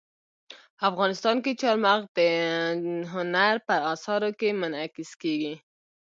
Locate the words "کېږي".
5.21-5.53